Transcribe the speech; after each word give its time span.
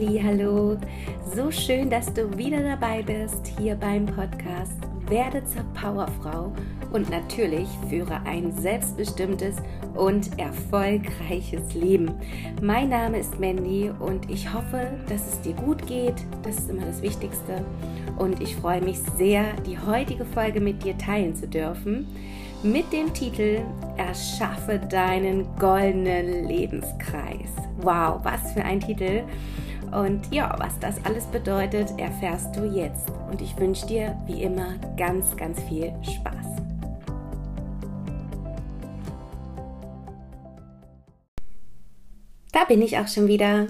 Hallo, 0.00 0.76
so 1.34 1.50
schön, 1.50 1.90
dass 1.90 2.14
du 2.14 2.38
wieder 2.38 2.62
dabei 2.62 3.02
bist 3.02 3.52
hier 3.58 3.74
beim 3.74 4.06
Podcast 4.06 4.80
Werde 5.08 5.42
zur 5.44 5.64
Powerfrau 5.74 6.52
und 6.92 7.10
natürlich 7.10 7.66
führe 7.88 8.20
ein 8.24 8.52
selbstbestimmtes 8.52 9.56
und 9.96 10.38
erfolgreiches 10.38 11.74
Leben. 11.74 12.12
Mein 12.62 12.90
Name 12.90 13.18
ist 13.18 13.40
Mandy 13.40 13.90
und 13.98 14.30
ich 14.30 14.52
hoffe, 14.52 14.88
dass 15.08 15.32
es 15.32 15.40
dir 15.40 15.54
gut 15.54 15.84
geht. 15.88 16.14
Das 16.44 16.58
ist 16.58 16.70
immer 16.70 16.86
das 16.86 17.02
Wichtigste. 17.02 17.64
Und 18.18 18.40
ich 18.40 18.54
freue 18.54 18.80
mich 18.80 19.00
sehr, 19.16 19.46
die 19.66 19.80
heutige 19.80 20.24
Folge 20.26 20.60
mit 20.60 20.84
dir 20.84 20.96
teilen 20.96 21.34
zu 21.34 21.48
dürfen 21.48 22.06
mit 22.62 22.92
dem 22.92 23.12
Titel 23.12 23.62
Erschaffe 23.96 24.78
deinen 24.78 25.44
goldenen 25.58 26.46
Lebenskreis. 26.46 27.50
Wow, 27.80 28.20
was 28.22 28.52
für 28.52 28.64
ein 28.64 28.80
Titel! 28.80 29.24
Und 29.92 30.32
ja, 30.32 30.54
was 30.58 30.78
das 30.80 31.04
alles 31.04 31.24
bedeutet, 31.26 31.98
erfährst 31.98 32.54
du 32.56 32.64
jetzt. 32.64 33.10
Und 33.30 33.40
ich 33.40 33.56
wünsche 33.58 33.86
dir 33.86 34.16
wie 34.26 34.42
immer 34.42 34.74
ganz, 34.96 35.36
ganz 35.36 35.60
viel 35.62 35.92
Spaß. 36.02 36.46
Da 42.52 42.64
bin 42.64 42.82
ich 42.82 42.98
auch 42.98 43.08
schon 43.08 43.28
wieder. 43.28 43.66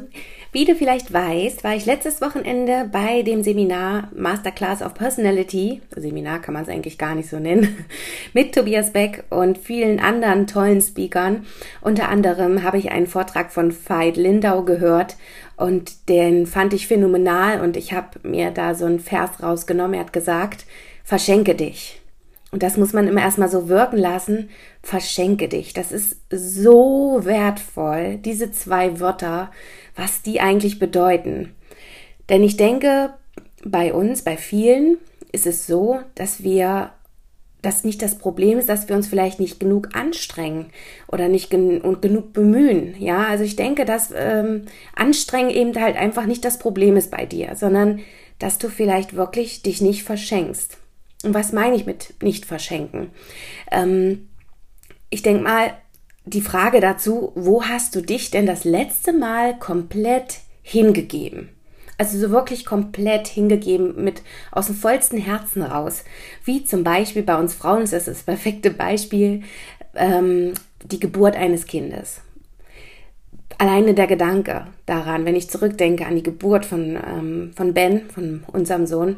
Wie 0.51 0.65
du 0.65 0.75
vielleicht 0.75 1.13
weißt, 1.13 1.63
war 1.63 1.75
ich 1.75 1.85
letztes 1.85 2.23
Wochenende 2.23 2.89
bei 2.91 3.21
dem 3.21 3.43
Seminar 3.43 4.09
Masterclass 4.17 4.81
of 4.81 4.95
Personality, 4.95 5.83
Seminar 5.95 6.41
kann 6.41 6.55
man 6.55 6.63
es 6.63 6.71
eigentlich 6.71 6.97
gar 6.97 7.15
nicht 7.15 7.29
so 7.29 7.39
nennen, 7.39 7.85
mit 8.33 8.55
Tobias 8.55 8.95
Beck 8.95 9.25
und 9.29 9.59
vielen 9.59 10.01
anderen 10.01 10.47
tollen 10.47 10.81
Speakern. 10.81 11.45
Unter 11.83 12.09
anderem 12.09 12.63
habe 12.63 12.79
ich 12.79 12.91
einen 12.91 13.07
Vortrag 13.07 13.53
von 13.53 13.77
Veit 13.87 14.17
Lindau 14.17 14.63
gehört 14.63 15.17
und 15.59 16.09
den 16.09 16.47
fand 16.47 16.73
ich 16.73 16.87
phänomenal 16.87 17.61
und 17.61 17.77
ich 17.77 17.93
habe 17.93 18.19
mir 18.27 18.51
da 18.51 18.75
so 18.75 18.87
einen 18.87 19.01
Vers 19.01 19.43
rausgenommen. 19.43 19.95
Er 19.95 20.01
hat 20.01 20.15
gesagt, 20.15 20.65
verschenke 21.05 21.55
dich. 21.55 22.01
Und 22.51 22.63
das 22.63 22.77
muss 22.77 22.93
man 22.93 23.07
immer 23.07 23.21
erstmal 23.21 23.51
so 23.51 23.69
wirken 23.69 23.99
lassen. 23.99 24.49
Verschenke 24.83 25.49
dich. 25.49 25.75
Das 25.75 25.93
ist 25.93 26.17
so 26.31 27.21
wertvoll, 27.23 28.17
diese 28.17 28.51
zwei 28.53 29.01
Wörter, 29.01 29.51
was 29.97 30.23
die 30.23 30.41
eigentlich 30.41 30.79
bedeuten. 30.79 31.55
Denn 32.29 32.43
ich 32.43 32.57
denke, 32.57 33.15
bei 33.65 33.93
uns, 33.93 34.23
bei 34.23 34.37
vielen, 34.37 34.99
ist 35.33 35.47
es 35.47 35.67
so, 35.67 36.01
dass 36.15 36.43
wir 36.43 36.93
dass 37.61 37.83
nicht 37.83 38.03
das 38.03 38.19
Problem 38.19 38.59
ist, 38.59 38.69
dass 38.69 38.89
wir 38.89 38.95
uns 38.95 39.09
vielleicht 39.09 39.41
nicht 39.41 39.59
genug 39.59 39.89
anstrengen 39.95 40.67
oder 41.09 41.29
nicht 41.29 41.51
gen 41.51 41.81
und 41.81 42.03
genug 42.03 42.33
bemühen. 42.33 42.95
Ja, 42.99 43.25
also 43.25 43.43
ich 43.43 43.57
denke, 43.57 43.85
dass 43.85 44.13
ähm, 44.15 44.67
Anstrengen 44.95 45.51
eben 45.51 45.75
halt 45.81 45.97
einfach 45.97 46.27
nicht 46.27 46.45
das 46.45 46.61
Problem 46.61 46.97
ist 46.97 47.11
bei 47.11 47.27
dir, 47.27 47.57
sondern 47.57 48.01
dass 48.39 48.59
du 48.59 48.69
vielleicht 48.69 49.17
wirklich 49.17 49.63
dich 49.63 49.81
nicht 49.81 50.05
verschenkst. 50.05 50.79
Und 51.25 51.35
was 51.35 51.53
meine 51.53 51.75
ich 51.77 51.87
mit 51.87 52.15
nicht 52.23 52.47
verschenken? 52.47 53.11
Ähm, 53.71 54.29
ich 55.11 55.23
denke 55.23 55.43
mal, 55.43 55.73
die 56.25 56.43
Frage 56.43 56.81
dazu, 56.81 57.33
wo 57.35 57.65
hast 57.65 57.95
du 57.95 58.01
dich 58.03 58.31
denn 58.31 58.47
das 58.47 58.65
letzte 58.65 59.13
Mal 59.13 59.59
komplett 59.59 60.41
hingegeben? 60.63 61.49
Also 61.97 62.17
so 62.19 62.31
wirklich 62.31 62.65
komplett 62.65 63.27
hingegeben 63.27 64.05
mit 64.05 64.23
aus 64.53 64.67
dem 64.67 64.77
vollsten 64.77 65.19
Herzen 65.19 65.63
raus. 65.63 66.05
Wie 66.45 66.65
zum 66.65 66.85
Beispiel 66.85 67.23
bei 67.23 67.37
uns 67.37 67.55
Frauen 67.55 67.83
ist 67.83 67.93
das 67.93 68.05
das 68.05 68.23
perfekte 68.23 68.71
Beispiel, 68.71 69.43
ähm, 69.97 70.55
die 70.85 71.01
Geburt 71.01 71.35
eines 71.35 71.67
Kindes. 71.67 72.21
Alleine 73.57 73.95
der 73.95 74.07
Gedanke 74.07 74.69
daran, 74.87 75.25
wenn 75.25 75.35
ich 75.35 75.51
zurückdenke 75.51 76.07
an 76.07 76.15
die 76.15 76.23
Geburt 76.23 76.65
von, 76.65 76.97
ähm, 76.97 77.53
von 77.57 77.75
Ben, 77.75 78.09
von 78.11 78.45
unserem 78.53 78.87
Sohn, 78.87 79.17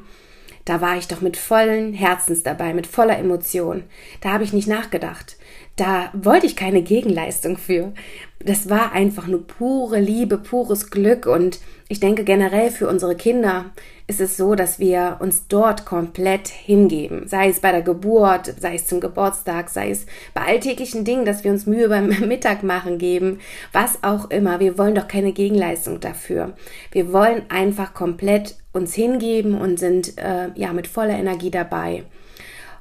da 0.65 0.81
war 0.81 0.97
ich 0.97 1.09
doch 1.09 1.21
mit 1.21 1.37
vollen 1.37 1.93
Herzens 1.93 2.43
dabei, 2.43 2.75
mit 2.75 2.87
voller 2.87 3.19
Emotion. 3.19 3.85
Da 4.21 4.33
habe 4.33 4.45
ich 4.45 4.53
nicht 4.53 4.69
nachgedacht. 4.69 5.37
Da 5.77 6.11
wollte 6.13 6.47
ich 6.47 6.57
keine 6.57 6.83
Gegenleistung 6.83 7.57
für. 7.57 7.93
Das 8.39 8.69
war 8.69 8.93
einfach 8.93 9.27
nur 9.27 9.47
pure 9.47 9.99
Liebe, 9.99 10.39
pures 10.39 10.91
Glück 10.91 11.27
und 11.27 11.61
ich 11.89 12.01
denke 12.01 12.25
generell 12.25 12.71
für 12.71 12.89
unsere 12.89 13.17
Kinder 13.17 13.73
ist 14.07 14.21
es 14.21 14.37
so, 14.37 14.55
dass 14.55 14.79
wir 14.79 15.19
uns 15.21 15.47
dort 15.49 15.87
komplett 15.87 16.49
hingeben. 16.49 17.29
Sei 17.29 17.49
es 17.49 17.61
bei 17.61 17.71
der 17.71 17.83
Geburt, 17.83 18.55
sei 18.59 18.75
es 18.75 18.87
zum 18.87 19.01
Geburtstag, 19.01 19.71
sei 19.71 19.91
es 19.91 20.05
bei 20.35 20.43
alltäglichen 20.43 21.05
Dingen, 21.05 21.25
dass 21.25 21.45
wir 21.45 21.51
uns 21.51 21.67
Mühe 21.67 21.89
beim 21.89 22.09
Mittag 22.29 22.63
machen 22.63 22.99
geben, 22.99 23.39
was 23.73 24.03
auch 24.03 24.31
immer. 24.31 24.61
Wir 24.61 24.79
wollen 24.79 24.95
doch 24.95 25.09
keine 25.09 25.33
Gegenleistung 25.33 26.01
dafür. 26.01 26.55
Wir 26.93 27.13
wollen 27.13 27.43
einfach 27.51 27.95
komplett 27.95 28.57
uns 28.73 28.95
hingeben 28.95 29.61
und 29.61 29.79
sind 29.79 30.19
äh, 30.19 30.49
ja 30.55 30.73
mit 30.73 30.87
voller 30.87 31.19
Energie 31.19 31.51
dabei. 31.51 32.05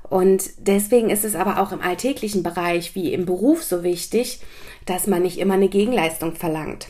Und 0.09 0.49
deswegen 0.57 1.09
ist 1.09 1.23
es 1.23 1.35
aber 1.35 1.59
auch 1.59 1.71
im 1.71 1.81
alltäglichen 1.81 2.41
Bereich 2.43 2.95
wie 2.95 3.13
im 3.13 3.25
Beruf 3.25 3.63
so 3.63 3.83
wichtig, 3.83 4.39
dass 4.85 5.07
man 5.07 5.21
nicht 5.21 5.37
immer 5.37 5.53
eine 5.53 5.69
Gegenleistung 5.69 6.35
verlangt. 6.35 6.87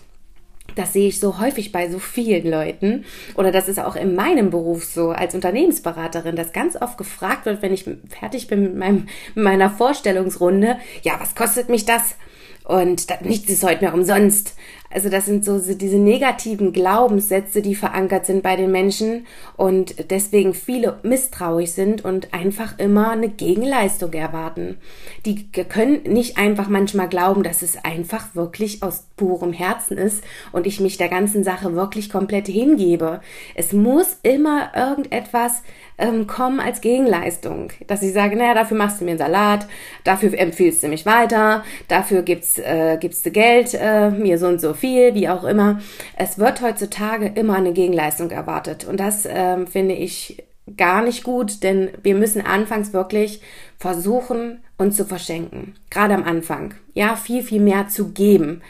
Das 0.76 0.94
sehe 0.94 1.10
ich 1.10 1.20
so 1.20 1.40
häufig 1.40 1.72
bei 1.72 1.90
so 1.90 2.00
vielen 2.00 2.50
Leuten. 2.50 3.06
Oder 3.36 3.52
das 3.52 3.68
ist 3.68 3.80
auch 3.80 3.96
in 3.96 4.16
meinem 4.16 4.50
Beruf 4.50 4.86
so 4.86 5.10
als 5.10 5.36
Unternehmensberaterin, 5.36 6.36
dass 6.36 6.54
ganz 6.54 6.76
oft 6.80 6.98
gefragt 6.98 7.46
wird, 7.46 7.62
wenn 7.62 7.74
ich 7.74 7.90
fertig 8.08 8.48
bin 8.48 8.62
mit, 8.62 8.76
meinem, 8.76 9.08
mit 9.36 9.44
meiner 9.44 9.70
Vorstellungsrunde, 9.70 10.78
ja, 11.02 11.20
was 11.20 11.36
kostet 11.36 11.70
mich 11.70 11.86
das? 11.86 12.16
Und 12.64 13.10
das, 13.10 13.22
nichts 13.22 13.50
ist 13.50 13.64
heute 13.64 13.84
mehr 13.84 13.94
umsonst. 13.94 14.56
Also 14.92 15.10
das 15.10 15.26
sind 15.26 15.46
so 15.46 15.60
diese 15.60 15.98
negativen 15.98 16.74
Glaubenssätze, 16.74 17.62
die 17.62 17.76
verankert 17.76 18.26
sind 18.26 18.42
bei 18.42 18.56
den 18.56 18.72
Menschen 18.72 19.28
und 19.56 20.10
deswegen 20.10 20.54
viele 20.54 21.00
misstrauisch 21.04 21.72
sind 21.72 22.04
und 22.04 22.34
einfach 22.34 22.80
immer 22.80 23.12
eine 23.12 23.30
Gegenleistung 23.30 24.14
erwarten. 24.14 24.78
Die 25.26 25.52
können 25.52 26.02
nicht 26.04 26.38
einfach 26.38 26.70
manchmal 26.70 27.08
glauben, 27.08 27.44
dass 27.44 27.62
es 27.62 27.84
einfach 27.84 28.34
wirklich 28.34 28.82
aus 28.82 29.04
purem 29.16 29.54
Herzen 29.54 29.98
ist 29.98 30.24
und 30.52 30.66
ich 30.66 30.80
mich 30.80 30.98
der 30.98 31.10
ganzen 31.10 31.44
Sache 31.44 31.76
wirklich 31.76 32.10
komplett 32.10 32.48
hingebe. 32.48 33.22
Es 33.54 33.74
muss 33.74 34.18
immer 34.24 34.72
irgendetwas 34.76 35.62
ähm, 36.00 36.26
kommen 36.26 36.60
als 36.60 36.82
Gegenleistung, 36.82 37.72
dass 37.88 38.02
ich 38.02 38.14
sage, 38.14 38.36
naja, 38.38 38.54
dafür 38.54 38.78
machst 38.78 39.02
du 39.02 39.06
mir 39.06 39.12
einen 39.12 39.20
Salat, 39.20 39.68
dafür 40.04 40.38
empfiehlst 40.38 40.82
du 40.82 40.88
mich 40.88 41.06
weiter, 41.06 41.64
dafür 41.88 42.22
gibst, 42.22 42.60
äh, 42.60 42.98
gibst 43.00 43.26
du 43.26 43.32
Geld, 43.32 43.74
äh, 43.74 44.10
mir 44.10 44.38
so 44.38 44.48
und 44.48 44.62
so 44.62 44.74
viel, 44.80 45.14
wie 45.16 45.30
auch 45.30 45.44
immer. 45.44 45.80
Es 46.16 46.38
wird 46.40 46.62
heutzutage 46.62 47.28
immer 47.28 47.56
eine 47.56 47.74
Gegenleistung 47.74 48.32
erwartet. 48.32 48.86
Und 48.86 49.00
das 49.00 49.28
ähm, 49.30 49.68
finde 49.68 49.96
ich 49.96 50.44
gar 50.78 51.02
nicht 51.02 51.24
gut, 51.24 51.64
denn 51.64 51.90
wir 52.04 52.16
müssen 52.16 52.46
anfangs 52.46 52.94
wirklich 52.94 53.42
versuchen, 53.78 54.64
uns 54.78 54.98
zu 54.98 55.06
verschenken. 55.06 55.76
Gerade 55.90 56.14
am 56.14 56.24
Anfang. 56.24 56.74
Ja, 56.94 57.16
viel, 57.16 57.44
viel 57.44 57.62
mehr 57.62 57.88
zu 57.88 58.12
geben. 58.12 58.62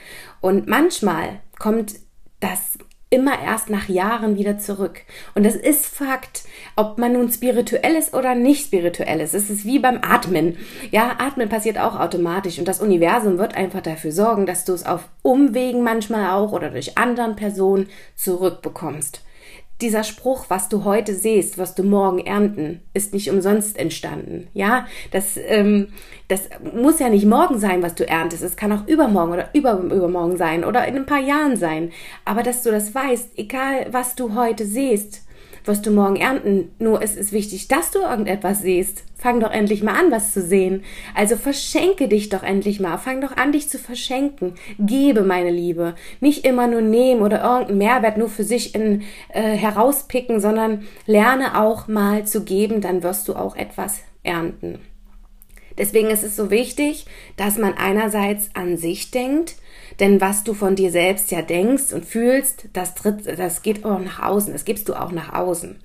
Und 0.42 0.68
manchmal 0.68 1.40
kommt 1.58 1.96
das 2.40 2.78
immer 3.10 3.42
erst 3.42 3.70
nach 3.70 3.90
Jahren 3.90 4.38
wieder 4.38 4.60
zurück. 4.60 5.02
Und 5.34 5.44
das 5.46 5.56
ist 5.56 5.86
Fakt, 5.86 6.44
ob 6.76 6.98
man 7.00 7.14
nun 7.14 7.32
spirituell 7.32 7.96
ist 7.96 8.14
oder 8.14 8.36
nicht 8.36 8.66
spirituell 8.66 9.20
ist. 9.20 9.34
Es 9.34 9.50
ist 9.50 9.66
wie 9.66 9.80
beim 9.80 10.00
Atmen. 10.04 10.58
Ja, 10.92 11.16
Atmen 11.18 11.50
passiert 11.50 11.80
auch 11.80 12.00
automatisch 12.00 12.60
und 12.60 12.68
das 12.68 12.82
Universum 12.82 13.38
wird 13.38 13.56
einfach 13.56 13.82
dafür 13.82 14.12
sorgen, 14.12 14.46
dass 14.46 14.66
du 14.66 14.74
es 14.74 14.86
auf 14.86 15.10
Umwegen 15.24 15.84
manchmal 15.84 16.32
auch 16.32 16.52
oder 16.52 16.70
durch 16.70 16.98
anderen 16.98 17.36
Personen 17.36 17.90
zurückbekommst 18.16 19.24
dieser 19.82 20.04
Spruch, 20.04 20.46
was 20.50 20.68
du 20.68 20.84
heute 20.84 21.14
siehst, 21.14 21.58
was 21.58 21.74
du 21.74 21.84
morgen 21.84 22.20
ernten, 22.20 22.82
ist 22.94 23.14
nicht 23.14 23.32
umsonst 23.32 23.78
entstanden. 23.78 24.48
Ja, 24.54 24.88
das, 25.12 25.38
ähm, 25.38 25.94
das 26.28 26.50
muss 26.74 27.00
ja 27.00 27.10
nicht 27.10 27.26
morgen 27.26 27.60
sein, 27.60 27.82
was 27.82 27.96
du 27.96 28.08
erntest. 28.08 28.44
Es 28.44 28.58
kann 28.58 28.74
auch 28.74 28.88
übermorgen 28.88 29.34
oder 29.34 29.50
über, 29.54 29.80
übermorgen 29.80 30.38
sein 30.38 30.66
oder 30.66 30.86
in 30.86 30.98
ein 30.98 31.06
paar 31.06 31.22
Jahren 31.22 31.56
sein. 31.56 31.92
Aber 32.26 32.44
dass 32.44 32.64
du 32.64 32.72
das 32.72 32.94
weißt, 32.94 33.38
egal 33.38 33.88
was 33.92 34.16
du 34.16 34.36
heute 34.36 34.66
siehst, 34.66 35.24
wirst 35.66 35.86
du 35.86 35.92
morgen 35.92 36.16
ernten. 36.16 36.72
Nur 36.80 37.02
es 37.02 37.16
ist 37.16 37.32
wichtig, 37.32 37.68
dass 37.68 37.92
du 37.92 38.00
irgendetwas 38.00 38.62
siehst. 38.62 39.04
Fang 39.16 39.40
doch 39.40 39.52
endlich 39.52 39.84
mal 39.84 40.00
an, 40.00 40.12
was 40.12 40.34
zu 40.34 40.42
sehen. 40.42 40.84
Also 41.14 41.36
verschenke 41.36 42.08
dich 42.08 42.30
doch 42.30 42.44
endlich 42.44 42.80
mal. 42.80 42.98
Fang 42.98 43.22
doch 43.22 43.36
an, 43.36 43.52
dich 43.52 43.70
zu 43.70 43.78
verschenken. 43.78 44.54
Gebe, 44.80 45.22
meine 45.22 45.52
Liebe. 45.52 45.96
Nicht 46.22 46.46
immer 46.46 46.68
nur 46.68 46.82
nehmen 46.82 47.22
oder 47.22 47.44
irgendeinen 47.44 47.78
Mehrwert 47.78 48.18
nur 48.18 48.30
für 48.30 48.44
sich 48.44 48.76
in, 48.76 49.04
äh, 49.30 49.42
herauspicken, 49.42 50.40
sondern 50.40 50.84
lerne 51.06 51.60
auch 51.60 51.88
mal 51.88 52.26
zu 52.26 52.44
geben, 52.44 52.82
dann 52.82 53.04
wirst 53.04 53.28
du 53.28 53.36
auch 53.36 53.56
etwas 53.56 54.00
ernten. 54.24 54.80
Deswegen 55.80 56.10
ist 56.12 56.24
es 56.24 56.36
so 56.36 56.52
wichtig, 56.52 57.06
dass 57.38 57.58
man 57.58 57.74
einerseits 57.76 58.50
an 58.54 58.78
sich 58.78 59.10
denkt, 59.10 59.56
denn 60.00 60.22
was 60.22 60.44
du 60.44 60.54
von 60.54 60.76
dir 60.76 60.92
selbst 60.92 61.32
ja 61.32 61.42
denkst 61.42 61.94
und 61.94 62.06
fühlst, 62.06 62.66
das 62.74 62.94
tritt, 62.94 63.26
das 63.40 63.64
geht 63.64 63.84
auch 63.86 64.00
nach 64.00 64.22
außen, 64.22 64.54
das 64.54 64.66
gibst 64.66 64.88
du 64.90 64.94
auch 64.94 65.12
nach 65.12 65.34
außen. 65.34 65.80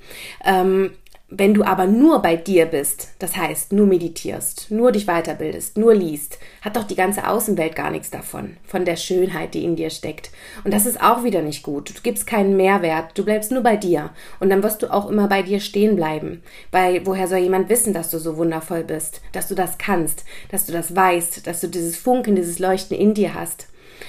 Ähm, 0.44 0.91
Wenn 1.30 1.54
du 1.54 1.64
aber 1.64 1.86
nur 1.86 2.20
bei 2.20 2.36
dir 2.36 2.66
bist, 2.66 3.14
das 3.18 3.34
heißt 3.34 3.72
nur 3.72 3.86
meditierst, 3.86 4.70
nur 4.70 4.92
dich 4.92 5.06
weiterbildest, 5.06 5.78
nur 5.78 5.94
liest, 5.94 6.38
hat 6.60 6.76
doch 6.76 6.84
die 6.84 6.94
ganze 6.94 7.26
Außenwelt 7.26 7.74
gar 7.74 7.90
nichts 7.90 8.10
davon, 8.10 8.58
von 8.66 8.84
der 8.84 8.96
Schönheit, 8.96 9.54
die 9.54 9.64
in 9.64 9.74
dir 9.74 9.88
steckt. 9.88 10.30
Und 10.64 10.74
das 10.74 10.84
ist 10.84 11.02
auch 11.02 11.24
wieder 11.24 11.40
nicht 11.40 11.62
gut. 11.62 11.96
Du 11.96 12.02
gibst 12.02 12.26
keinen 12.26 12.58
Mehrwert, 12.58 13.16
du 13.16 13.24
bleibst 13.24 13.52
nur 13.52 13.62
bei 13.62 13.76
dir. 13.76 14.10
Und 14.38 14.50
dann 14.50 14.62
wirst 14.62 14.82
du 14.82 14.92
auch 14.92 15.08
immer 15.08 15.26
bei 15.26 15.42
dir 15.42 15.60
stehen 15.60 15.96
bleiben. 15.96 16.42
Weil 16.70 17.06
woher 17.06 17.26
soll 17.26 17.38
jemand 17.38 17.70
wissen, 17.70 17.94
dass 17.94 18.10
du 18.10 18.18
so 18.18 18.36
wundervoll 18.36 18.84
bist, 18.84 19.22
dass 19.32 19.48
du 19.48 19.54
das 19.54 19.78
kannst, 19.78 20.24
dass 20.50 20.66
du 20.66 20.72
das 20.72 20.94
weißt, 20.94 21.46
dass 21.46 21.60
du 21.62 21.68
dieses 21.68 21.96
Funken, 21.96 22.36
dieses 22.36 22.58
Leuchten 22.58 22.96
in 22.96 23.14
dir 23.14 23.32
hast? 23.32 23.66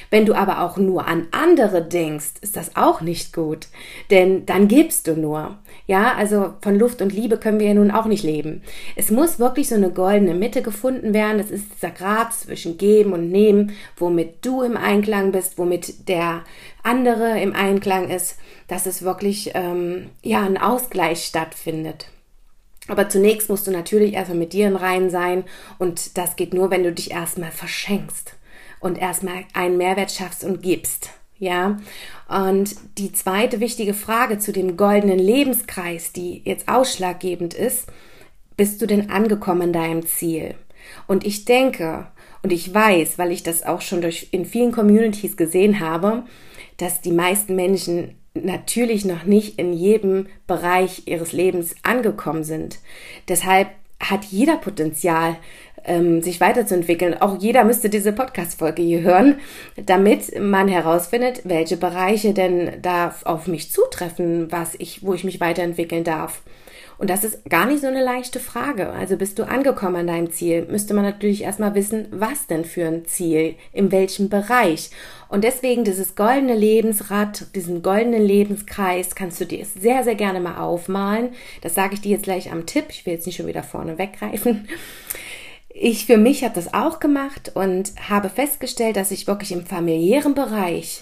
Wenn 0.10 0.26
du 0.26 0.34
aber 0.34 0.62
auch 0.62 0.78
nur 0.78 1.08
an 1.08 1.28
andere 1.32 1.82
denkst, 1.84 2.34
ist 2.42 2.56
das 2.56 2.76
auch 2.76 3.02
nicht 3.02 3.34
gut, 3.34 3.68
denn 4.12 4.46
dann 4.46 4.68
gibst 4.68 5.08
du 5.08 5.16
nur. 5.16 5.58
Ja, 5.88 6.16
also 6.16 6.54
von 6.62 6.80
Luft 6.80 7.02
und 7.02 7.14
Liebe 7.14 7.38
können 7.38 7.60
wir 7.60 7.68
ja 7.68 7.74
nun 7.74 7.92
auch 7.92 8.06
nicht 8.06 8.24
leben. 8.24 8.64
Es 8.96 9.12
muss 9.12 9.40
wirklich 9.40 9.70
so 9.70 9.76
eine 9.76 9.92
goldene 9.92 10.34
Mitte 10.34 10.62
gefunden 10.62 11.14
werden. 11.14 11.38
Das 11.38 11.52
ist 11.52 11.66
dieser 11.76 11.92
Grad 11.92 12.34
zwischen 12.34 12.78
Geben 12.78 13.14
und 13.14 13.30
Nehmen, 13.32 13.74
womit 13.98 14.44
du 14.44 14.64
im 14.64 14.78
Einklang 14.78 15.32
bist, 15.32 15.58
womit 15.58 16.08
der 16.10 16.44
andere 16.82 17.40
im 17.40 17.54
Einklang 17.54 18.10
ist, 18.10 18.38
dass 18.68 18.86
es 18.86 19.04
wirklich 19.04 19.52
ähm, 19.54 20.10
ja 20.24 20.44
ein 20.44 20.58
Ausgleich 20.58 21.26
stattfindet. 21.26 22.08
Aber 22.88 23.10
zunächst 23.10 23.50
musst 23.50 23.66
du 23.68 23.72
natürlich 23.72 24.14
erstmal 24.14 24.38
mit 24.38 24.54
dir 24.54 24.68
in 24.68 24.76
Rein 24.76 25.10
sein 25.10 25.44
und 25.80 26.18
das 26.18 26.36
geht 26.36 26.54
nur, 26.54 26.70
wenn 26.70 26.84
du 26.84 26.92
dich 26.92 27.12
erstmal 27.12 27.52
verschenkst 27.52 28.36
und 28.86 29.00
erstmal 29.00 29.46
einen 29.54 29.78
Mehrwert 29.78 30.12
schaffst 30.12 30.44
und 30.44 30.62
gibst. 30.62 31.10
Ja, 31.38 31.80
und 32.30 32.76
die 32.98 33.12
zweite 33.12 33.60
wichtige 33.60 33.94
Frage 33.94 34.38
zu 34.38 34.54
dem 34.54 34.78
goldenen 34.78 35.20
Lebenskreis, 35.20 36.14
die 36.14 36.42
jetzt 36.46 36.70
ausschlaggebend 36.70 37.54
ist, 37.54 37.88
bist 38.56 38.82
du 38.82 38.86
denn 38.86 39.10
angekommen 39.10 39.64
in 39.64 39.74
deinem 39.74 40.06
Ziel? 40.06 40.56
Und 41.08 41.26
ich 41.26 41.46
denke 41.46 42.08
und 42.42 42.54
ich 42.54 42.74
weiß, 42.74 43.18
weil 43.18 43.32
ich 43.32 43.44
das 43.44 43.64
auch 43.64 43.82
schon 43.82 44.02
durch 44.02 44.30
in 44.32 44.46
vielen 44.46 44.72
Communities 44.72 45.36
gesehen 45.36 45.80
habe, 45.80 46.24
dass 46.78 47.02
die 47.02 47.12
meisten 47.12 47.56
Menschen 47.56 48.16
natürlich 48.36 49.04
noch 49.04 49.24
nicht 49.24 49.58
in 49.58 49.74
jedem 49.74 50.28
Bereich 50.46 51.08
ihres 51.08 51.34
Lebens 51.34 51.76
angekommen 51.84 52.44
sind. 52.44 52.80
Deshalb 53.28 53.68
hat 54.00 54.26
jeder 54.26 54.58
Potenzial, 54.58 55.38
ähm, 55.86 56.22
sich 56.22 56.42
weiterzuentwickeln. 56.42 57.20
Auch 57.22 57.40
jeder 57.40 57.64
müsste 57.64 57.90
diese 57.90 58.12
Podcast-Folge 58.12 58.82
hier 58.82 59.02
hören, 59.02 59.40
damit 59.78 60.40
man 60.40 60.68
herausfindet, 60.68 61.42
welche 61.44 61.78
Bereiche 61.78 62.34
denn 62.34 62.82
da 62.82 63.16
auf 63.24 63.48
mich 63.48 63.72
zutreffen, 63.72 64.52
was 64.52 64.76
ich, 64.78 65.04
wo 65.04 65.14
ich 65.14 65.24
mich 65.24 65.40
weiterentwickeln 65.40 66.04
darf. 66.04 66.42
Und 66.98 67.10
das 67.10 67.24
ist 67.24 67.44
gar 67.50 67.66
nicht 67.66 67.82
so 67.82 67.88
eine 67.88 68.04
leichte 68.04 68.40
Frage. 68.40 68.90
Also 68.90 69.18
bist 69.18 69.38
du 69.38 69.44
angekommen 69.44 69.98
an 69.98 70.08
deinem 70.08 70.32
Ziel, 70.32 70.66
müsste 70.70 70.94
man 70.94 71.04
natürlich 71.04 71.44
erstmal 71.44 71.76
wissen, 71.76 72.08
was 72.12 72.48
denn 72.48 72.66
für 72.66 72.86
ein 72.86 73.06
Ziel, 73.06 73.56
in 73.74 73.92
welchem 73.92 74.30
Bereich. 74.30 74.92
Und 75.28 75.44
deswegen 75.44 75.84
dieses 75.84 76.16
goldene 76.16 76.56
Lebensrad, 76.56 77.48
diesen 77.56 77.82
goldenen 77.82 78.24
Lebenskreis 78.24 79.16
kannst 79.16 79.42
du 79.42 79.46
dir 79.46 79.66
sehr, 79.66 80.04
sehr 80.04 80.16
gerne 80.16 80.40
mal 80.40 80.58
aufmalen. 80.58 81.30
Das 81.62 81.76
sage 81.76 81.96
ich 81.96 82.02
dir 82.02 82.12
jetzt 82.12 82.24
gleich 82.24 82.52
am 82.52 82.66
Tipp. 82.66 82.86
Ich 82.90 83.06
will 83.06 83.14
jetzt 83.14 83.26
nicht 83.26 83.36
schon 83.36 83.48
wieder 83.48 83.64
vorne 83.64 83.98
weggreifen. 83.98 84.68
Ich 85.78 86.06
für 86.06 86.18
mich 86.18 86.46
habe 86.46 86.56
das 86.56 86.74
auch 86.74 87.02
gemacht 87.02 87.52
und 87.54 87.92
habe 88.08 88.30
festgestellt, 88.30 88.96
dass 88.96 89.12
ich 89.12 89.28
wirklich 89.28 89.52
im 89.52 89.66
familiären 89.66 90.34
Bereich 90.34 91.02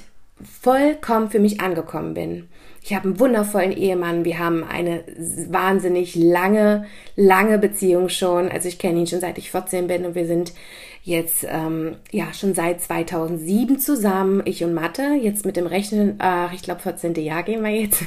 vollkommen 0.62 1.30
für 1.30 1.40
mich 1.40 1.62
angekommen 1.62 2.16
bin. 2.16 2.50
Ich 2.86 2.94
habe 2.94 3.06
einen 3.06 3.20
wundervollen 3.20 3.72
Ehemann. 3.72 4.26
Wir 4.26 4.40
haben 4.40 4.66
eine 4.66 5.06
wahnsinnig 5.50 6.16
lange, 6.16 6.86
lange 7.16 7.58
Beziehung 7.58 8.10
schon. 8.10 8.50
Also 8.50 8.68
ich 8.68 8.78
kenne 8.78 9.00
ihn 9.00 9.08
schon 9.08 9.22
seit 9.22 9.38
ich 9.38 9.52
14 9.52 9.88
bin 9.88 10.06
und 10.06 10.16
wir 10.16 10.28
sind 10.28 10.52
jetzt 11.06 11.46
ähm, 11.50 11.98
ja 12.12 12.34
schon 12.34 12.56
seit 12.56 12.82
2007 12.82 13.78
zusammen, 13.78 14.42
ich 14.46 14.64
und 14.64 14.74
Mathe, 14.74 15.20
jetzt 15.22 15.46
mit 15.46 15.58
dem 15.58 15.68
Rechnen, 15.68 16.16
ach, 16.20 16.54
ich 16.54 16.62
glaube 16.62 16.80
14. 16.80 17.16
Jahr 17.16 17.44
gehen 17.44 17.62
wir 17.62 17.72
jetzt 17.72 18.04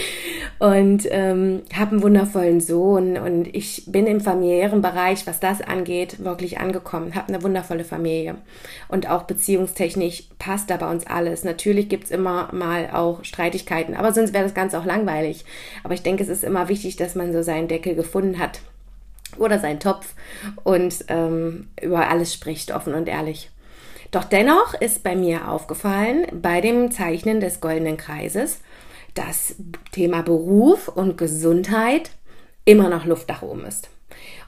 und 0.58 1.06
ähm, 1.10 1.60
habe 1.76 1.92
einen 1.92 2.02
wundervollen 2.02 2.60
Sohn 2.60 3.18
und 3.18 3.54
ich 3.54 3.84
bin 3.88 4.06
im 4.06 4.22
familiären 4.22 4.80
Bereich, 4.80 5.26
was 5.26 5.38
das 5.38 5.60
angeht, 5.60 6.24
wirklich 6.24 6.58
angekommen, 6.58 7.14
habe 7.14 7.28
eine 7.28 7.42
wundervolle 7.42 7.84
Familie 7.84 8.36
und 8.88 9.10
auch 9.10 9.24
beziehungstechnisch 9.24 10.24
passt 10.38 10.70
da 10.70 10.78
bei 10.78 10.90
uns 10.90 11.06
alles. 11.06 11.44
Natürlich 11.44 11.90
gibt's 11.90 12.10
immer 12.10 12.48
mal 12.54 12.88
auch 12.94 13.22
Streitigkeiten, 13.22 13.94
aber 13.94 14.09
sonst 14.12 14.32
wäre 14.32 14.44
das 14.44 14.54
Ganze 14.54 14.78
auch 14.78 14.84
langweilig. 14.84 15.44
Aber 15.84 15.94
ich 15.94 16.02
denke, 16.02 16.22
es 16.22 16.28
ist 16.28 16.44
immer 16.44 16.68
wichtig, 16.68 16.96
dass 16.96 17.14
man 17.14 17.32
so 17.32 17.42
seinen 17.42 17.68
Deckel 17.68 17.94
gefunden 17.94 18.38
hat 18.38 18.60
oder 19.38 19.58
sein 19.58 19.80
Topf 19.80 20.14
und 20.64 21.04
ähm, 21.08 21.68
über 21.80 22.08
alles 22.08 22.34
spricht, 22.34 22.72
offen 22.72 22.94
und 22.94 23.08
ehrlich. 23.08 23.50
Doch 24.10 24.24
dennoch 24.24 24.74
ist 24.74 25.02
bei 25.02 25.14
mir 25.14 25.48
aufgefallen, 25.48 26.26
bei 26.32 26.60
dem 26.60 26.90
Zeichnen 26.90 27.40
des 27.40 27.60
goldenen 27.60 27.96
Kreises, 27.96 28.60
das 29.14 29.54
Thema 29.92 30.22
Beruf 30.22 30.88
und 30.88 31.16
Gesundheit 31.16 32.10
immer 32.64 32.88
noch 32.88 33.04
Luft 33.04 33.28
nach 33.28 33.42
oben 33.42 33.64
ist. 33.64 33.88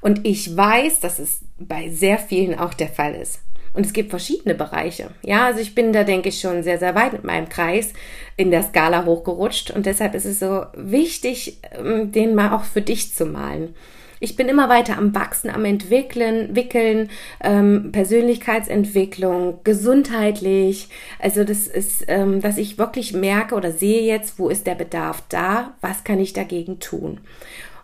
Und 0.01 0.27
ich 0.27 0.57
weiß, 0.57 1.01
dass 1.01 1.19
es 1.19 1.41
bei 1.59 1.91
sehr 1.91 2.19
vielen 2.19 2.59
auch 2.59 2.75
der 2.75 2.89
Fall 2.89 3.15
ist. 3.15 3.41
Und 3.75 3.87
es 3.87 3.93
gibt 3.93 4.11
verschiedene 4.11 4.55
Bereiche. 4.55 5.11
Ja, 5.23 5.47
also 5.47 5.61
ich 5.61 5.75
bin 5.75 5.93
da, 5.93 6.05
denke 6.05 6.29
ich, 6.29 6.41
schon 6.41 6.63
sehr, 6.63 6.79
sehr 6.79 6.95
weit 6.95 7.13
mit 7.13 7.25
meinem 7.25 7.49
Kreis 7.49 7.93
in 8.37 8.51
der 8.51 8.63
Skala 8.63 9.05
hochgerutscht. 9.07 9.71
Und 9.71 9.87
deshalb 9.87 10.15
ist 10.15 10.27
es 10.27 10.41
so 10.41 10.67
wichtig, 10.75 11.59
ähm, 11.79 12.13
den 12.13 12.35
mal 12.35 12.55
auch 12.55 12.65
für 12.65 12.83
dich 12.83 13.15
zu 13.15 13.25
malen 13.25 13.75
ich 14.23 14.37
bin 14.37 14.49
immer 14.49 14.69
weiter 14.69 14.97
am 14.99 15.17
Wachsen, 15.17 15.51
am 15.51 15.65
Entwickeln, 15.65 16.55
wickeln, 16.55 17.11
ähm, 17.43 17.91
Persönlichkeitsentwicklung, 17.91 19.59
gesundheitlich. 19.65 20.89
Also 21.19 21.43
das 21.43 21.67
ist, 21.67 22.05
ähm, 22.07 22.41
dass 22.41 22.57
ich 22.57 22.79
wirklich 22.79 23.15
merke 23.15 23.57
oder 23.57 23.73
sehe 23.73 24.03
jetzt, 24.03 24.39
wo 24.39 24.49
ist 24.49 24.69
der 24.69 24.77
Bedarf 24.77 25.25
da, 25.29 25.75
was 25.81 26.05
kann 26.05 26.21
ich 26.21 26.33
dagegen 26.33 26.79
tun. 26.79 27.19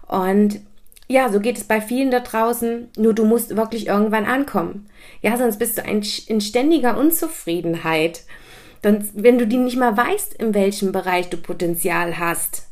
Und 0.06 0.60
ja, 1.08 1.30
so 1.30 1.40
geht 1.40 1.56
es 1.56 1.64
bei 1.64 1.80
vielen 1.80 2.10
da 2.10 2.20
draußen. 2.20 2.88
Nur 2.96 3.14
du 3.14 3.24
musst 3.24 3.56
wirklich 3.56 3.86
irgendwann 3.86 4.26
ankommen. 4.26 4.88
Ja, 5.22 5.36
sonst 5.36 5.58
bist 5.58 5.78
du 5.78 5.84
ein, 5.84 6.04
in 6.26 6.40
ständiger 6.40 6.98
Unzufriedenheit. 6.98 8.24
Dann, 8.82 9.08
wenn 9.14 9.38
du 9.38 9.46
die 9.46 9.56
nicht 9.56 9.78
mal 9.78 9.96
weißt, 9.96 10.34
in 10.34 10.54
welchem 10.54 10.92
Bereich 10.92 11.30
du 11.30 11.38
Potenzial 11.38 12.18
hast, 12.18 12.68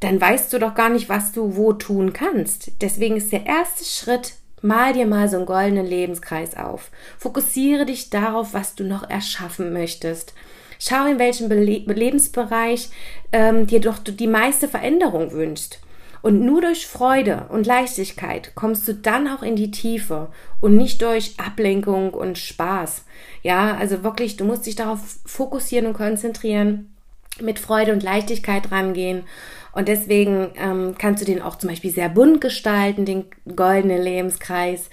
dann 0.00 0.20
weißt 0.20 0.52
du 0.52 0.58
doch 0.58 0.74
gar 0.74 0.90
nicht, 0.90 1.08
was 1.08 1.32
du 1.32 1.56
wo 1.56 1.72
tun 1.72 2.12
kannst. 2.12 2.72
Deswegen 2.82 3.16
ist 3.16 3.32
der 3.32 3.46
erste 3.46 3.84
Schritt, 3.84 4.34
mal 4.60 4.92
dir 4.92 5.06
mal 5.06 5.28
so 5.28 5.36
einen 5.36 5.46
goldenen 5.46 5.86
Lebenskreis 5.86 6.56
auf. 6.56 6.90
Fokussiere 7.18 7.86
dich 7.86 8.10
darauf, 8.10 8.52
was 8.52 8.74
du 8.74 8.84
noch 8.84 9.08
erschaffen 9.08 9.72
möchtest. 9.72 10.34
Schau, 10.78 11.06
in 11.06 11.18
welchem 11.18 11.48
Be 11.48 11.54
Lebensbereich 11.54 12.90
ähm, 13.32 13.66
dir 13.66 13.80
doch 13.80 13.98
die 13.98 14.26
meiste 14.26 14.68
Veränderung 14.68 15.32
wünschst. 15.32 15.80
Und 16.26 16.40
nur 16.40 16.60
durch 16.60 16.88
Freude 16.88 17.46
und 17.50 17.66
Leichtigkeit 17.66 18.56
kommst 18.56 18.88
du 18.88 18.94
dann 18.94 19.28
auch 19.28 19.44
in 19.44 19.54
die 19.54 19.70
Tiefe 19.70 20.26
und 20.60 20.76
nicht 20.76 21.00
durch 21.00 21.38
Ablenkung 21.38 22.12
und 22.14 22.36
Spaß. 22.36 23.04
Ja, 23.44 23.76
also 23.76 24.02
wirklich, 24.02 24.36
du 24.36 24.44
musst 24.44 24.66
dich 24.66 24.74
darauf 24.74 24.98
fokussieren 25.24 25.86
und 25.86 25.92
konzentrieren, 25.92 26.96
mit 27.40 27.60
Freude 27.60 27.92
und 27.92 28.02
Leichtigkeit 28.02 28.72
rangehen 28.72 29.22
und 29.70 29.86
deswegen 29.86 30.48
ähm, 30.56 30.96
kannst 30.98 31.22
du 31.22 31.26
den 31.26 31.40
auch 31.40 31.58
zum 31.58 31.70
Beispiel 31.70 31.92
sehr 31.92 32.08
bunt 32.08 32.40
gestalten, 32.40 33.04
den 33.04 33.26
goldenen 33.54 34.02
Lebenskreis. 34.02 34.90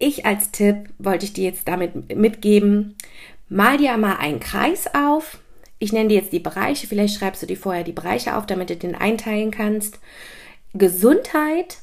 Ich 0.00 0.26
als 0.26 0.50
Tipp 0.50 0.88
wollte 0.98 1.26
ich 1.26 1.32
dir 1.32 1.44
jetzt 1.44 1.68
damit 1.68 2.16
mitgeben, 2.16 2.96
mal 3.48 3.78
dir 3.78 3.96
mal 3.98 4.16
einen 4.16 4.40
Kreis 4.40 4.92
auf. 4.94 5.38
Ich 5.78 5.92
nenne 5.92 6.08
dir 6.08 6.18
jetzt 6.18 6.32
die 6.32 6.40
Bereiche, 6.40 6.88
vielleicht 6.88 7.16
schreibst 7.16 7.40
du 7.40 7.46
dir 7.46 7.56
vorher 7.56 7.84
die 7.84 7.92
Bereiche 7.92 8.36
auf, 8.36 8.46
damit 8.46 8.70
du 8.70 8.74
den 8.74 8.96
einteilen 8.96 9.52
kannst. 9.52 10.00
Gesundheit, 10.74 11.78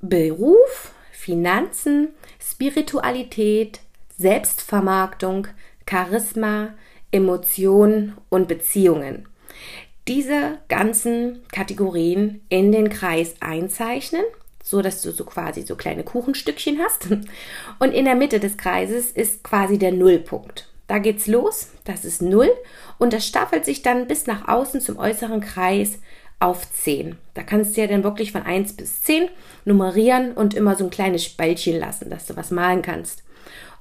Beruf, 0.00 0.92
Finanzen, 1.12 2.08
Spiritualität, 2.40 3.80
Selbstvermarktung, 4.16 5.48
Charisma, 5.88 6.74
Emotionen 7.10 8.16
und 8.28 8.48
Beziehungen 8.48 9.28
diese 10.08 10.58
ganzen 10.68 11.42
Kategorien 11.48 12.42
in 12.48 12.72
den 12.72 12.90
Kreis 12.90 13.34
einzeichnen, 13.40 14.24
so 14.62 14.82
dass 14.82 15.02
du 15.02 15.12
so 15.12 15.24
quasi 15.24 15.62
so 15.62 15.76
kleine 15.76 16.04
Kuchenstückchen 16.04 16.78
hast. 16.82 17.08
Und 17.78 17.92
in 17.92 18.04
der 18.04 18.14
Mitte 18.14 18.40
des 18.40 18.56
Kreises 18.56 19.10
ist 19.10 19.42
quasi 19.42 19.78
der 19.78 19.92
Nullpunkt. 19.92 20.68
Da 20.86 20.98
geht's 20.98 21.26
los, 21.26 21.70
das 21.84 22.04
ist 22.04 22.20
Null 22.20 22.50
und 22.98 23.14
das 23.14 23.26
staffelt 23.26 23.64
sich 23.64 23.80
dann 23.80 24.06
bis 24.06 24.26
nach 24.26 24.48
außen 24.48 24.82
zum 24.82 24.98
äußeren 24.98 25.40
Kreis 25.40 25.98
auf 26.44 26.70
10. 26.70 27.16
Da 27.32 27.42
kannst 27.42 27.76
du 27.76 27.80
ja 27.80 27.86
dann 27.86 28.04
wirklich 28.04 28.32
von 28.32 28.42
1 28.42 28.74
bis 28.74 29.02
10 29.02 29.28
nummerieren 29.64 30.32
und 30.32 30.54
immer 30.54 30.76
so 30.76 30.84
ein 30.84 30.90
kleines 30.90 31.24
Spaltchen 31.24 31.78
lassen, 31.78 32.10
dass 32.10 32.26
du 32.26 32.36
was 32.36 32.50
malen 32.50 32.82
kannst. 32.82 33.22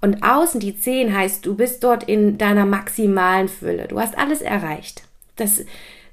Und 0.01 0.23
außen 0.23 0.59
die 0.59 0.77
10 0.77 1.15
heißt, 1.15 1.45
du 1.45 1.55
bist 1.55 1.83
dort 1.83 2.03
in 2.03 2.37
deiner 2.37 2.65
maximalen 2.65 3.49
Fülle. 3.49 3.87
Du 3.87 3.99
hast 3.99 4.17
alles 4.17 4.41
erreicht. 4.41 5.03
Das 5.35 5.63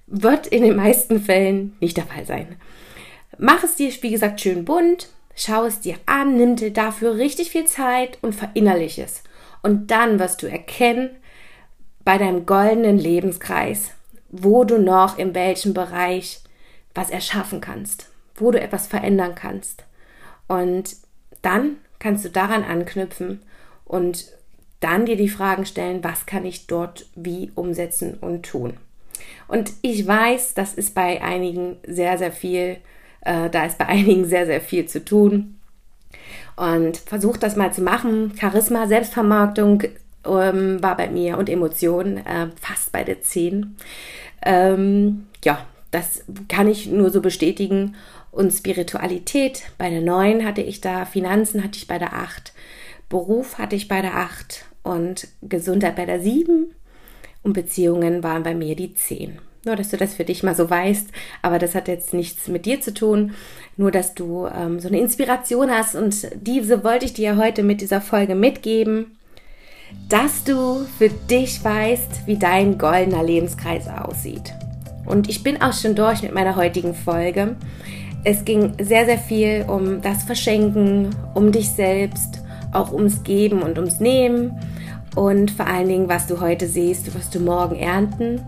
wird 0.07 0.49
in 0.49 0.63
den 0.63 0.77
meisten 0.77 1.21
Fällen 1.21 1.77
nicht 1.81 1.97
der 1.97 2.07
Fall 2.07 2.27
sein. 2.27 2.57
mach 3.39 3.63
es 3.63 3.77
dir, 3.77 3.91
wie 4.03 4.11
gesagt, 4.11 4.41
schön 4.41 4.65
bunt, 4.65 5.09
schau 5.37 5.65
es 5.65 5.81
dir 5.81 5.97
an, 6.07 6.37
nimm 6.37 6.57
dir 6.57 6.73
dafür 6.73 7.17
richtig 7.17 7.51
viel 7.51 7.65
Zeit 7.65 8.19
und 8.23 8.35
verinnerliche 8.35 9.05
es. 9.05 9.23
Und 9.63 9.91
dann 9.91 10.19
wirst 10.19 10.43
du 10.43 10.47
erkennen, 10.47 11.11
bei 12.05 12.19
deinem 12.19 12.45
goldenen 12.47 12.99
Lebenskreis, 12.99 13.93
wo 14.31 14.65
du 14.65 14.79
noch 14.79 15.19
in 15.19 15.35
welchem 15.35 15.75
Bereich 15.75 16.41
was 16.95 17.11
erschaffen 17.11 17.61
kannst, 17.61 18.11
wo 18.37 18.51
du 18.51 18.61
etwas 18.61 18.87
verändern 18.87 19.35
kannst. 19.35 19.85
Und 20.49 20.97
dann 21.43 21.77
kannst 21.99 22.25
du 22.25 22.31
daran 22.31 22.65
anknüpfen 22.65 23.43
und 23.85 24.27
dann 24.81 25.05
dir 25.05 25.17
die 25.17 25.29
Fragen 25.29 25.67
stellen, 25.67 26.03
was 26.03 26.27
kann 26.27 26.45
ich 26.45 26.67
dort 26.67 27.07
wie 27.15 27.53
umsetzen 27.55 28.15
und 28.15 28.47
tun. 28.47 28.75
Und 29.47 29.73
ich 29.83 30.07
weiß, 30.07 30.55
das 30.55 30.75
ist 30.75 30.95
bei 30.95 31.23
einigen 31.23 31.77
sehr, 31.87 32.17
sehr 32.17 32.33
viel, 32.33 32.79
äh, 33.21 33.51
da 33.51 33.67
ist 33.67 33.79
bei 33.79 33.87
einigen 33.87 34.25
sehr, 34.25 34.47
sehr 34.47 34.61
viel 34.61 34.87
zu 34.87 35.05
tun. 35.05 35.59
Und 36.57 36.97
versucht 36.97 37.43
das 37.43 37.57
mal 37.57 37.73
zu 37.73 37.83
machen. 37.83 38.33
Charisma, 38.39 38.87
Selbstvermarktung 38.87 39.83
ähm, 40.25 40.83
war 40.83 40.97
bei 40.97 41.09
mir 41.09 41.39
und 41.39 41.49
Emotionen 41.49 42.19
äh, 42.19 42.49
fast 42.61 42.93
bei 42.93 43.05
der 43.05 43.23
10. 43.23 43.77
Ähm, 44.45 45.27
ja, 45.45 45.67
das 45.91 46.25
kann 46.49 46.69
ich 46.69 46.87
nur 46.87 47.11
so 47.11 47.21
bestätigen. 47.21 47.97
Und 48.31 48.53
Spiritualität 48.53 49.63
bei 49.77 49.91
der 49.91 50.03
9 50.03 50.45
hatte 50.45 50.61
ich 50.61 50.81
da, 50.81 51.05
Finanzen 51.05 51.65
hatte 51.65 51.79
ich 51.79 51.89
bei 51.89 51.99
der 51.99 52.15
8, 52.15 52.53
Beruf 53.09 53.59
hatte 53.59 53.75
ich 53.75 53.89
bei 53.89 54.03
der 54.03 54.17
8 54.17 54.67
und 54.85 55.27
Gesundheit 55.43 55.97
bei 55.97 56.07
der 56.07 56.21
7 56.21 56.73
und 57.43 57.53
Beziehungen 57.53 58.23
waren 58.23 58.45
bei 58.45 58.55
mir 58.55 58.77
die 58.77 58.95
10. 58.95 59.39
Nur, 59.65 59.77
dass 59.77 59.91
du 59.91 59.97
das 59.97 60.15
für 60.15 60.25
dich 60.25 60.43
mal 60.43 60.55
so 60.55 60.71
weißt, 60.71 61.09
aber 61.43 61.59
das 61.59 61.75
hat 61.75 61.89
jetzt 61.89 62.15
nichts 62.15 62.49
mit 62.49 62.65
dir 62.67 62.81
zu 62.81 62.95
tun, 62.95 63.35
nur, 63.77 63.91
dass 63.91 64.15
du 64.15 64.47
ähm, 64.47 64.81
so 64.81 64.89
eine 64.89 65.01
Inspiration 65.01 65.71
hast 65.71 65.97
und 65.97 66.29
diese 66.35 66.83
wollte 66.83 67.05
ich 67.05 67.13
dir 67.13 67.37
heute 67.37 67.63
mit 67.63 67.81
dieser 67.81 68.01
Folge 68.01 68.35
mitgeben, 68.35 69.19
dass 70.09 70.45
du 70.45 70.87
für 70.99 71.09
dich 71.09 71.65
weißt, 71.65 72.27
wie 72.27 72.37
dein 72.37 72.79
goldener 72.79 73.23
Lebenskreis 73.23 73.89
aussieht. 73.89 74.55
Und 75.07 75.29
ich 75.29 75.43
bin 75.43 75.63
auch 75.63 75.73
schon 75.73 75.95
durch 75.95 76.23
mit 76.23 76.35
meiner 76.35 76.57
heutigen 76.57 76.95
Folge. 76.95 77.57
Es 78.25 78.45
ging 78.45 78.75
sehr, 78.81 79.07
sehr 79.07 79.19
viel 79.19 79.65
um 79.67 80.03
das 80.03 80.25
Verschenken, 80.25 81.11
um 81.35 81.53
dich 81.53 81.71
selbst, 81.71 82.43
auch 82.73 82.93
ums 82.93 83.23
Geben 83.23 83.63
und 83.63 83.79
ums 83.79 84.01
Nehmen 84.01 84.53
und 85.17 85.51
vor 85.51 85.67
allen 85.67 85.89
Dingen, 85.89 86.09
was 86.09 86.27
du 86.27 86.41
heute 86.41 86.67
siehst, 86.67 87.15
wirst 87.15 87.35
du 87.35 87.41
morgen 87.41 87.77
ernten. 87.77 88.41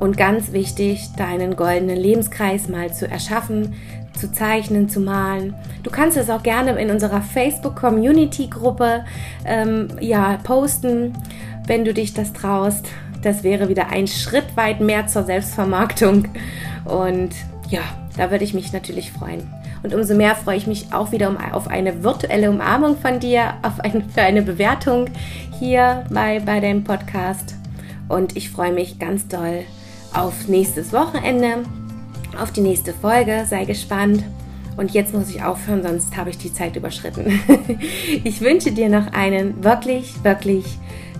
Und 0.00 0.16
ganz 0.16 0.52
wichtig, 0.52 1.10
deinen 1.16 1.56
goldenen 1.56 1.96
Lebenskreis 1.96 2.68
mal 2.68 2.92
zu 2.92 3.08
erschaffen, 3.08 3.74
zu 4.14 4.30
zeichnen, 4.32 4.88
zu 4.88 5.00
malen. 5.00 5.54
Du 5.82 5.90
kannst 5.90 6.16
es 6.16 6.30
auch 6.30 6.42
gerne 6.42 6.72
in 6.80 6.90
unserer 6.90 7.22
Facebook-Community-Gruppe 7.22 9.04
ähm, 9.44 9.88
ja, 10.00 10.38
posten, 10.42 11.12
wenn 11.66 11.84
du 11.84 11.94
dich 11.94 12.14
das 12.14 12.32
traust. 12.32 12.86
Das 13.22 13.42
wäre 13.42 13.68
wieder 13.68 13.90
ein 13.90 14.06
Schritt 14.06 14.56
weit 14.56 14.80
mehr 14.80 15.06
zur 15.06 15.24
Selbstvermarktung. 15.24 16.28
Und 16.84 17.30
ja, 17.68 17.82
da 18.16 18.30
würde 18.30 18.44
ich 18.44 18.54
mich 18.54 18.72
natürlich 18.72 19.12
freuen. 19.12 19.48
Und 19.82 19.94
umso 19.94 20.14
mehr 20.14 20.34
freue 20.36 20.56
ich 20.56 20.66
mich 20.66 20.92
auch 20.92 21.12
wieder 21.12 21.28
um, 21.28 21.36
auf 21.36 21.68
eine 21.68 22.04
virtuelle 22.04 22.50
Umarmung 22.50 22.96
von 22.96 23.18
dir, 23.18 23.54
auf 23.62 23.80
ein, 23.80 24.08
für 24.08 24.22
eine 24.22 24.42
Bewertung 24.42 25.06
hier 25.58 26.04
bei, 26.10 26.40
bei 26.40 26.60
dem 26.60 26.84
Podcast. 26.84 27.56
Und 28.08 28.36
ich 28.36 28.50
freue 28.50 28.72
mich 28.72 28.98
ganz 28.98 29.26
doll 29.28 29.64
auf 30.12 30.46
nächstes 30.46 30.92
Wochenende, 30.92 31.64
auf 32.36 32.52
die 32.52 32.60
nächste 32.60 32.92
Folge. 32.92 33.44
Sei 33.48 33.64
gespannt. 33.64 34.22
Und 34.76 34.92
jetzt 34.92 35.12
muss 35.12 35.28
ich 35.28 35.42
aufhören, 35.42 35.82
sonst 35.82 36.16
habe 36.16 36.30
ich 36.30 36.38
die 36.38 36.52
Zeit 36.52 36.76
überschritten. 36.76 37.40
ich 38.24 38.40
wünsche 38.40 38.72
dir 38.72 38.88
noch 38.88 39.12
einen 39.12 39.62
wirklich, 39.62 40.24
wirklich 40.24 40.64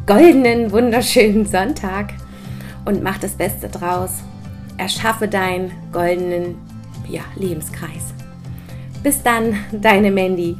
goldenen, 0.07 0.73
wunderschönen 0.73 1.47
Sonntag 1.47 2.14
und 2.85 3.02
mach 3.02 3.19
das 3.19 3.33
Beste 3.33 3.69
draus. 3.69 4.23
Erschaffe 4.78 5.28
deinen 5.28 5.71
goldenen 5.92 6.57
ja, 7.09 7.23
Lebenskreis. 7.37 8.14
Bis 9.02 9.23
dann, 9.23 9.54
deine 9.73 10.11
Mandy. 10.11 10.57